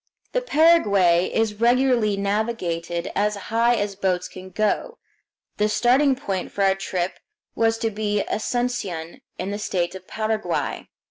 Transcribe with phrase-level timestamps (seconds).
[0.31, 4.97] The Paraguay is regularly navigated as high as boats can go.
[5.57, 7.19] The starting point for our trip
[7.53, 10.87] was to be Asuncion, in the state of Paraguay.